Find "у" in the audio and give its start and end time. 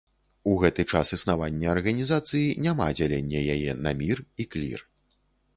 0.51-0.53